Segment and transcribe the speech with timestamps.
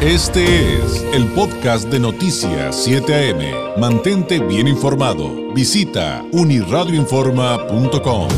[0.00, 3.80] Este es el podcast de Noticias 7 AM.
[3.80, 5.52] Mantente bien informado.
[5.52, 8.28] Visita uniradioinforma.com.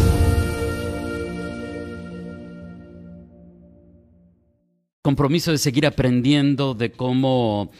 [5.03, 7.71] Compromiso de seguir aprendiendo de cómo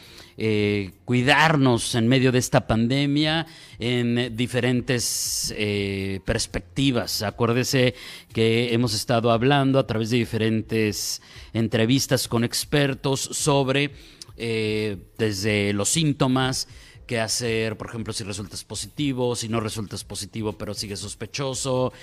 [0.43, 3.45] eh, cuidarnos en medio de esta pandemia
[3.77, 7.21] en diferentes eh, perspectivas.
[7.21, 7.93] Acuérdese
[8.33, 11.21] que hemos estado hablando a través de diferentes
[11.53, 13.91] entrevistas con expertos sobre
[14.35, 16.67] eh, desde los síntomas,
[17.05, 21.93] qué hacer, por ejemplo, si resultas positivo, si no resultas positivo pero sigue sospechoso,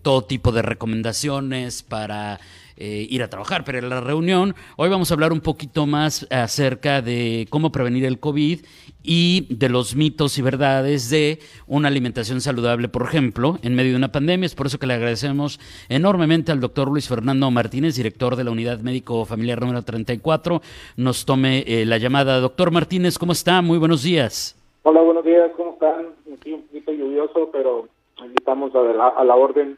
[0.00, 2.40] todo tipo de recomendaciones para
[2.76, 6.26] eh, ir a trabajar, pero en la reunión hoy vamos a hablar un poquito más
[6.30, 8.60] acerca de cómo prevenir el COVID
[9.02, 13.96] y de los mitos y verdades de una alimentación saludable, por ejemplo, en medio de
[13.96, 14.46] una pandemia.
[14.46, 18.50] Es por eso que le agradecemos enormemente al doctor Luis Fernando Martínez, director de la
[18.50, 20.60] Unidad Médico Familiar número 34,
[20.96, 22.40] nos tome eh, la llamada.
[22.40, 23.62] Doctor Martínez, ¿cómo está?
[23.62, 24.56] Muy buenos días.
[24.82, 26.06] Hola, buenos días, ¿cómo están?
[26.34, 27.88] Aquí un poquito lluvioso, pero
[28.34, 29.76] estamos a la orden.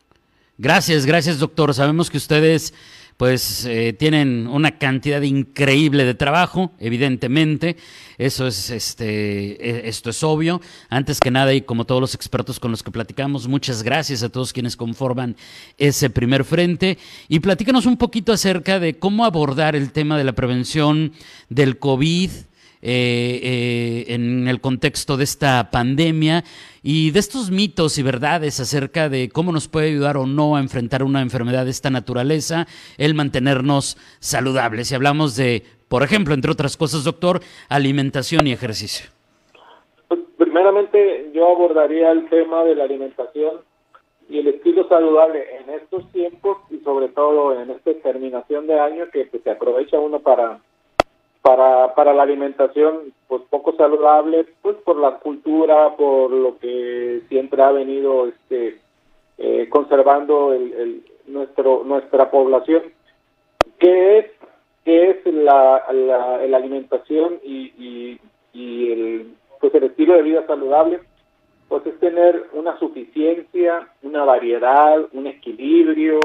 [0.62, 1.74] Gracias, gracias doctor.
[1.74, 2.72] Sabemos que ustedes
[3.16, 7.76] pues eh, tienen una cantidad increíble de trabajo, evidentemente.
[8.16, 10.60] Eso es, este, e, esto es obvio.
[10.88, 14.28] Antes que nada, y como todos los expertos con los que platicamos, muchas gracias a
[14.28, 15.34] todos quienes conforman
[15.78, 16.96] ese primer frente.
[17.26, 21.12] Y platícanos un poquito acerca de cómo abordar el tema de la prevención
[21.48, 22.30] del COVID,
[22.84, 26.42] eh, eh, en el contexto de esta pandemia
[26.82, 30.60] y de estos mitos y verdades acerca de cómo nos puede ayudar o no a
[30.60, 32.66] enfrentar una enfermedad de esta naturaleza,
[32.98, 34.90] el mantenernos saludables.
[34.90, 39.10] Y hablamos de, por ejemplo, entre otras cosas, doctor, alimentación y ejercicio.
[40.08, 43.60] Pues, primeramente, yo abordaría el tema de la alimentación
[44.28, 49.04] y el estilo saludable en estos tiempos y sobre todo en esta terminación de año
[49.12, 50.58] que pues, se aprovecha uno para
[51.42, 57.62] para, para la alimentación pues poco saludable pues por la cultura por lo que siempre
[57.62, 58.78] ha venido este
[59.38, 62.82] eh, conservando el, nuestro nuestra población.
[63.78, 64.26] Qué es
[64.84, 68.18] qué es la, la, alimentación y,
[68.52, 71.00] y, el pues el estilo de vida saludable
[71.68, 76.18] pues es tener una suficiencia una variedad un equilibrio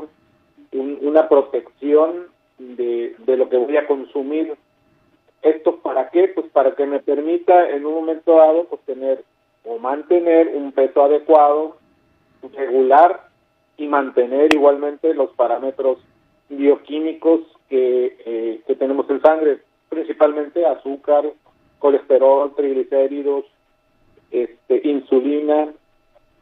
[0.73, 2.27] una protección
[2.57, 4.57] de, de lo que voy a consumir
[5.47, 6.27] ¿Esto para qué?
[6.27, 9.23] Pues para que me permita en un momento dado pues tener
[9.63, 11.77] o mantener un peso adecuado,
[12.53, 13.29] regular
[13.77, 15.99] y mantener igualmente los parámetros
[16.49, 19.59] bioquímicos que, eh, que tenemos en sangre,
[19.89, 21.25] principalmente azúcar,
[21.79, 23.45] colesterol, triglicéridos,
[24.31, 25.69] este, insulina,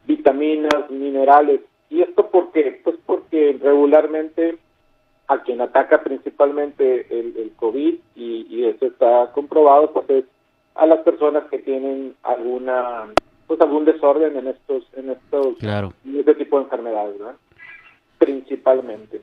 [0.04, 1.60] vitaminas, minerales.
[1.90, 2.80] ¿Y esto por qué?
[2.82, 4.58] Pues porque regularmente
[5.28, 10.24] a quien ataca principalmente el, el COVID y, y, eso está comprobado, pues es
[10.74, 13.06] a las personas que tienen alguna
[13.46, 15.92] pues algún desorden en estos en estos claro.
[16.04, 17.36] en este tipo de enfermedades, ¿verdad?
[18.18, 19.20] Principalmente.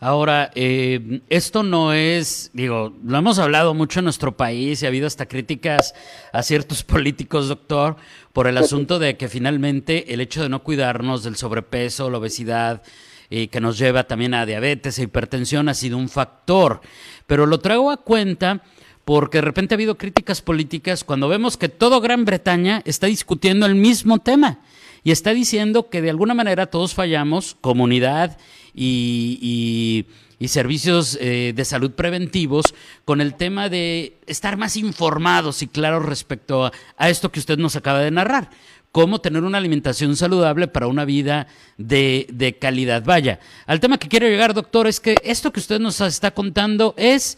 [0.00, 4.88] Ahora, eh, esto no es, digo, lo hemos hablado mucho en nuestro país y ha
[4.88, 5.94] habido hasta críticas
[6.30, 7.96] a ciertos políticos, doctor,
[8.34, 12.82] por el asunto de que finalmente el hecho de no cuidarnos del sobrepeso, la obesidad,
[13.30, 16.80] y que nos lleva también a diabetes e hipertensión ha sido un factor.
[17.26, 18.62] Pero lo traigo a cuenta
[19.04, 23.66] porque de repente ha habido críticas políticas cuando vemos que todo Gran Bretaña está discutiendo
[23.66, 24.60] el mismo tema
[25.02, 28.38] y está diciendo que de alguna manera todos fallamos, comunidad
[28.74, 30.06] y,
[30.46, 32.74] servicios eh, de salud preventivos,
[33.06, 37.76] con el tema de estar más informados y claros respecto a esto que usted nos
[37.76, 38.50] acaba de narrar
[38.94, 43.02] cómo tener una alimentación saludable para una vida de, de, calidad.
[43.04, 46.94] Vaya, al tema que quiero llegar, doctor, es que esto que usted nos está contando
[46.96, 47.36] es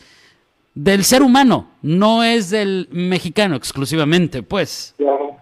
[0.75, 4.95] del ser humano, no es del mexicano exclusivamente, pues.
[4.99, 5.39] Claro.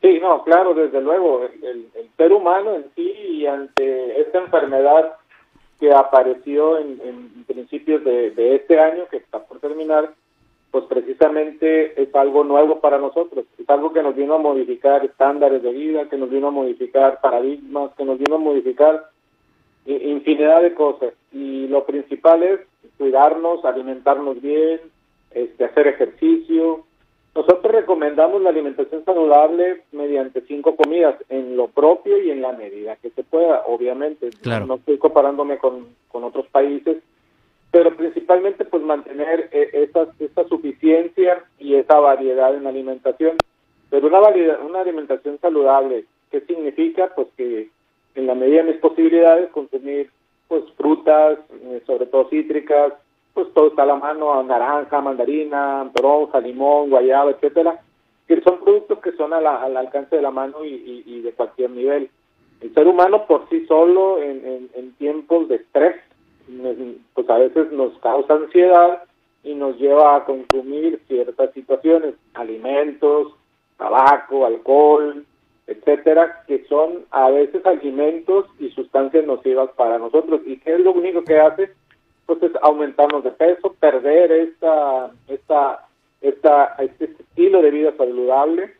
[0.00, 5.14] Sí, no, claro, desde luego, el, ser humano en sí y ante esta enfermedad
[5.80, 10.14] que apareció en, principios de, de este año, que está por terminar,
[10.72, 15.62] pues precisamente es algo nuevo para nosotros, es algo que nos vino a modificar estándares
[15.62, 19.10] de vida, que nos vino a modificar paradigmas, que nos vino a modificar
[19.84, 21.12] infinidad de cosas.
[21.30, 22.60] Y lo principal es
[22.96, 24.80] cuidarnos, alimentarnos bien,
[25.32, 26.84] este, hacer ejercicio.
[27.34, 32.96] Nosotros recomendamos la alimentación saludable mediante cinco comidas, en lo propio y en la medida
[32.96, 34.30] que se pueda, obviamente.
[34.40, 34.66] Claro.
[34.66, 36.96] No estoy comparándome con, con otros países,
[37.72, 43.38] pero principalmente pues mantener eh, esa, esa suficiencia y esa variedad en la alimentación.
[43.88, 47.10] Pero una, variedad, una alimentación saludable, ¿qué significa?
[47.16, 47.70] Pues que
[48.14, 50.10] en la medida de mis posibilidades consumir
[50.48, 52.92] pues frutas, eh, sobre todo cítricas,
[53.32, 57.80] pues todo está a la mano, naranja, mandarina, toronja, limón, guayaba, etcétera,
[58.28, 62.10] que son productos que son al alcance de la mano y, de cualquier nivel.
[62.60, 65.96] El ser humano por sí solo en, en tiempos de estrés,
[67.14, 69.02] pues a veces nos causa ansiedad
[69.44, 73.34] y nos lleva a consumir ciertas situaciones, alimentos,
[73.76, 75.24] tabaco, alcohol,
[75.66, 80.40] etcétera, que son a veces alimentos y sustancias nocivas para nosotros.
[80.46, 81.70] ¿Y qué es lo único que hace?
[82.26, 85.86] Pues es aumentarnos de peso, perder esta, esta,
[86.20, 88.74] esta, este estilo de vida saludable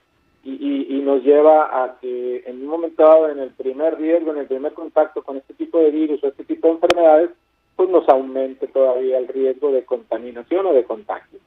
[0.44, 4.38] y, y, nos lleva a que en un momento dado, en el primer riesgo, en
[4.38, 7.31] el primer contacto con este tipo de virus o este tipo de enfermedades,
[7.77, 11.39] pues nos aumente todavía el riesgo de contaminación o de contagio.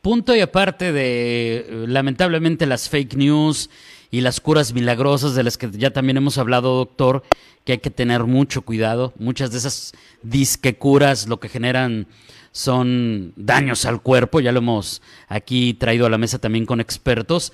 [0.00, 3.70] Punto y aparte de, lamentablemente, las fake news
[4.10, 7.22] y las curas milagrosas de las que ya también hemos hablado, doctor,
[7.64, 9.12] que hay que tener mucho cuidado.
[9.18, 12.08] Muchas de esas disque curas lo que generan
[12.50, 17.52] son daños al cuerpo, ya lo hemos aquí traído a la mesa también con expertos.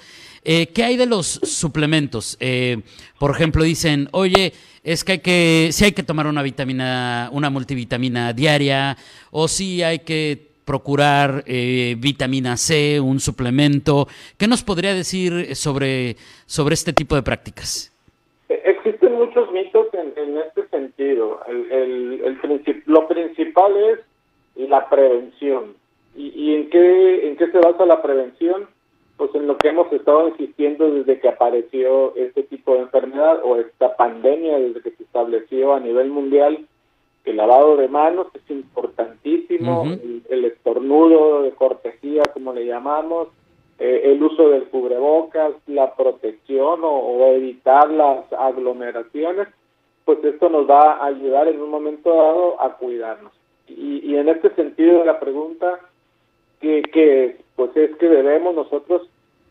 [0.51, 2.39] Eh, ¿Qué hay de los suplementos?
[2.41, 2.79] Eh,
[3.21, 7.51] por ejemplo, dicen, oye, es que hay que, si hay que tomar una vitamina, una
[7.51, 8.97] multivitamina diaria,
[9.31, 14.09] o si hay que procurar eh, vitamina C, un suplemento.
[14.39, 16.17] ¿Qué nos podría decir sobre,
[16.47, 17.93] sobre este tipo de prácticas?
[18.49, 21.43] Existen muchos mitos en, este sentido.
[21.47, 25.75] El, el, lo principal es la prevención.
[26.17, 28.67] ¿Y, ¿Y, en, qué, en qué se basa la prevención?
[29.19, 33.57] Pues en lo que hemos estado insistiendo desde que apareció este tipo de enfermedad o
[33.57, 36.67] esta pandemia, desde que se estableció a nivel mundial,
[37.29, 39.85] el lavado de manos es importantísimo,
[40.29, 43.29] el, estornudo de cortesía, como le llamamos,
[43.79, 49.49] eh, el uso del cubrebocas, la protección o, evitar las aglomeraciones,
[50.05, 53.33] pues esto nos va a ayudar en un momento dado a cuidarnos.
[53.69, 55.79] Y, en este sentido de la pregunta,
[56.61, 59.09] que, que pues es que debemos nosotros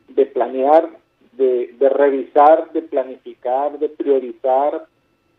[0.09, 0.89] de planear,
[1.33, 4.85] de, de revisar, de planificar, de priorizar,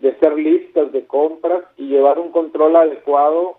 [0.00, 3.58] de hacer listas de compras y llevar un control adecuado.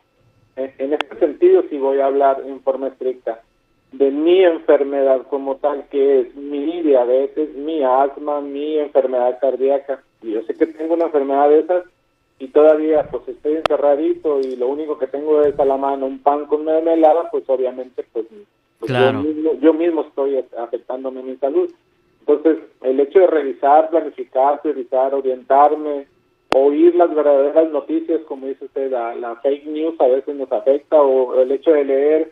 [0.56, 3.42] En, este sentido, si voy a hablar en forma estricta,
[3.94, 10.04] de mi enfermedad como tal, que es mi diabetes, mi asma, mi enfermedad cardíaca.
[10.22, 11.86] Y yo sé que tengo una enfermedad de esas
[12.40, 16.20] y todavía pues estoy encerradito y lo único que tengo es a la mano un
[16.20, 18.26] pan con mermelada, pues obviamente pues,
[18.80, 21.70] pues yo, mismo, yo mismo estoy afectándome mi salud.
[22.22, 26.08] Entonces, el hecho de revisar, planificar, priorizar, orientarme,
[26.54, 31.40] oír las verdaderas noticias, como dice usted, la, fake news a veces nos afecta, o
[31.42, 32.32] el hecho de leer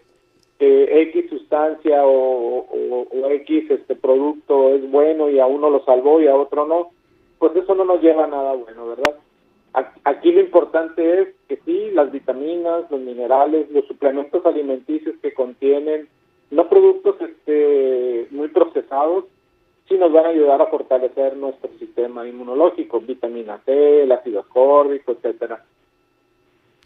[0.58, 2.66] que X sustancia o,
[3.30, 6.90] X este producto es bueno y a uno lo salvó y a otro no,
[7.38, 9.16] pues eso no nos lleva a nada bueno, ¿verdad?
[10.04, 16.08] Aquí lo importante es que sí, las vitaminas, los minerales, los suplementos alimenticios que contienen,
[16.50, 19.26] no productos este, muy procesados,
[19.88, 25.12] sí nos van a ayudar a fortalecer nuestro sistema inmunológico, vitamina C, el ácido ascórbico,
[25.12, 25.64] etcétera.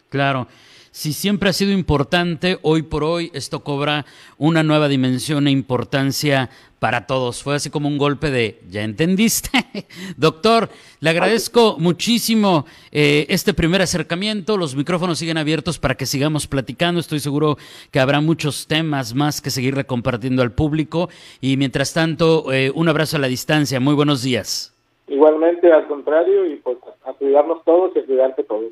[0.10, 0.48] Claro.
[0.94, 4.06] Si siempre ha sido importante, hoy por hoy esto cobra
[4.38, 6.50] una nueva dimensión e importancia
[6.80, 7.42] para todos.
[7.44, 9.88] Fue así como un golpe de, ¿ya entendiste?
[10.18, 14.58] Doctor, le agradezco muchísimo eh, este primer acercamiento.
[14.58, 17.00] Los micrófonos siguen abiertos para que sigamos platicando.
[17.00, 17.58] Estoy seguro
[17.90, 21.10] que habrá muchos temas más que seguirle compartiendo al público.
[21.40, 23.80] Y mientras tanto, eh, un abrazo a la distancia.
[23.80, 24.71] Muy buenos días.
[25.12, 28.72] Igualmente, al contrario, y pues a cuidarnos todos y a cuidarte todos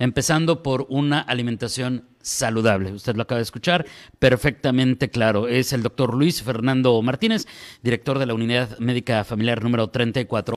[0.00, 2.90] empezando por una alimentación saludable.
[2.92, 3.86] Usted lo acaba de escuchar
[4.18, 5.46] perfectamente claro.
[5.46, 7.46] Es el doctor Luis Fernando Martínez,
[7.82, 10.56] director de la Unidad Médica Familiar número 34.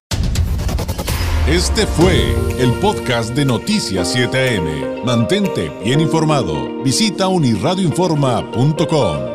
[1.47, 5.03] Este fue el podcast de Noticias 7am.
[5.03, 6.81] Mantente bien informado.
[6.83, 9.32] Visita unirradioinforma.com.